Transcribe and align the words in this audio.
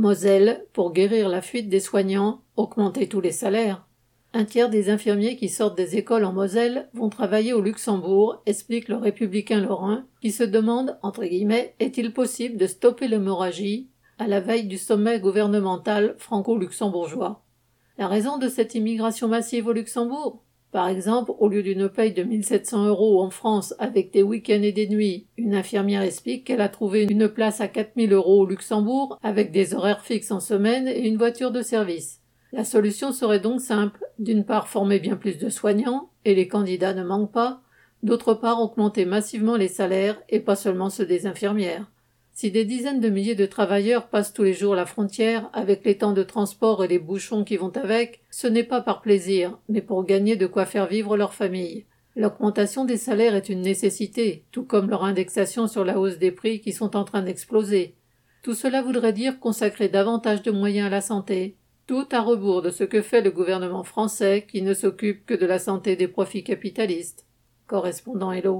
Moselle, 0.00 0.64
pour 0.72 0.94
guérir 0.94 1.28
la 1.28 1.42
fuite 1.42 1.68
des 1.68 1.78
soignants, 1.78 2.40
augmenter 2.56 3.06
tous 3.06 3.20
les 3.20 3.32
salaires. 3.32 3.86
Un 4.32 4.46
tiers 4.46 4.70
des 4.70 4.88
infirmiers 4.88 5.36
qui 5.36 5.50
sortent 5.50 5.76
des 5.76 5.96
écoles 5.96 6.24
en 6.24 6.32
Moselle 6.32 6.88
vont 6.94 7.10
travailler 7.10 7.52
au 7.52 7.60
Luxembourg, 7.60 8.40
explique 8.46 8.88
le 8.88 8.96
républicain 8.96 9.60
Lorrain, 9.60 10.06
qui 10.22 10.32
se 10.32 10.42
demande, 10.42 10.98
entre 11.02 11.24
guillemets, 11.24 11.74
est-il 11.80 12.14
possible 12.14 12.56
de 12.56 12.66
stopper 12.66 13.08
l'hémorragie 13.08 13.90
à 14.18 14.26
la 14.26 14.40
veille 14.40 14.64
du 14.64 14.78
sommet 14.78 15.20
gouvernemental 15.20 16.14
franco-luxembourgeois? 16.16 17.44
La 17.98 18.08
raison 18.08 18.38
de 18.38 18.48
cette 18.48 18.74
immigration 18.74 19.28
massive 19.28 19.66
au 19.66 19.72
Luxembourg? 19.72 20.42
Par 20.72 20.88
exemple, 20.88 21.32
au 21.38 21.48
lieu 21.48 21.64
d'une 21.64 21.88
paye 21.88 22.12
de 22.12 22.22
1700 22.22 22.86
euros 22.86 23.22
en 23.22 23.30
France 23.30 23.74
avec 23.80 24.12
des 24.12 24.22
week-ends 24.22 24.62
et 24.62 24.70
des 24.70 24.88
nuits, 24.88 25.26
une 25.36 25.54
infirmière 25.54 26.02
explique 26.02 26.44
qu'elle 26.44 26.60
a 26.60 26.68
trouvé 26.68 27.06
une 27.10 27.28
place 27.28 27.60
à 27.60 27.66
4000 27.66 28.12
euros 28.12 28.42
au 28.42 28.46
Luxembourg 28.46 29.18
avec 29.22 29.50
des 29.50 29.74
horaires 29.74 30.04
fixes 30.04 30.30
en 30.30 30.38
semaine 30.38 30.86
et 30.86 31.08
une 31.08 31.16
voiture 31.16 31.50
de 31.50 31.62
service. 31.62 32.20
La 32.52 32.64
solution 32.64 33.12
serait 33.12 33.40
donc 33.40 33.60
simple, 33.60 34.04
d'une 34.20 34.44
part 34.44 34.68
former 34.68 35.00
bien 35.00 35.16
plus 35.16 35.38
de 35.38 35.48
soignants, 35.48 36.10
et 36.24 36.34
les 36.34 36.46
candidats 36.46 36.94
ne 36.94 37.04
manquent 37.04 37.32
pas, 37.32 37.62
d'autre 38.04 38.34
part 38.34 38.60
augmenter 38.60 39.04
massivement 39.04 39.56
les 39.56 39.68
salaires 39.68 40.20
et 40.28 40.40
pas 40.40 40.56
seulement 40.56 40.90
ceux 40.90 41.06
des 41.06 41.26
infirmières. 41.26 41.90
Si 42.40 42.50
des 42.50 42.64
dizaines 42.64 43.00
de 43.00 43.10
milliers 43.10 43.34
de 43.34 43.44
travailleurs 43.44 44.08
passent 44.08 44.32
tous 44.32 44.44
les 44.44 44.54
jours 44.54 44.74
la 44.74 44.86
frontière, 44.86 45.50
avec 45.52 45.84
les 45.84 45.98
temps 45.98 46.14
de 46.14 46.22
transport 46.22 46.82
et 46.82 46.88
les 46.88 46.98
bouchons 46.98 47.44
qui 47.44 47.58
vont 47.58 47.76
avec, 47.76 48.22
ce 48.30 48.46
n'est 48.46 48.64
pas 48.64 48.80
par 48.80 49.02
plaisir, 49.02 49.58
mais 49.68 49.82
pour 49.82 50.06
gagner 50.06 50.36
de 50.36 50.46
quoi 50.46 50.64
faire 50.64 50.86
vivre 50.86 51.18
leur 51.18 51.34
famille. 51.34 51.84
L'augmentation 52.16 52.86
des 52.86 52.96
salaires 52.96 53.34
est 53.34 53.50
une 53.50 53.60
nécessité, 53.60 54.46
tout 54.52 54.64
comme 54.64 54.88
leur 54.88 55.04
indexation 55.04 55.66
sur 55.66 55.84
la 55.84 55.98
hausse 55.98 56.16
des 56.16 56.30
prix 56.30 56.62
qui 56.62 56.72
sont 56.72 56.96
en 56.96 57.04
train 57.04 57.20
d'exploser. 57.20 57.94
Tout 58.42 58.54
cela 58.54 58.80
voudrait 58.80 59.12
dire 59.12 59.38
consacrer 59.38 59.90
davantage 59.90 60.40
de 60.40 60.50
moyens 60.50 60.86
à 60.86 60.90
la 60.90 61.02
santé, 61.02 61.58
tout 61.86 62.08
à 62.10 62.22
rebours 62.22 62.62
de 62.62 62.70
ce 62.70 62.84
que 62.84 63.02
fait 63.02 63.20
le 63.20 63.32
gouvernement 63.32 63.84
français 63.84 64.46
qui 64.50 64.62
ne 64.62 64.72
s'occupe 64.72 65.26
que 65.26 65.34
de 65.34 65.44
la 65.44 65.58
santé 65.58 65.94
des 65.94 66.08
profits 66.08 66.42
capitalistes. 66.42 67.26
Correspondant 67.66 68.32
Hello. 68.32 68.58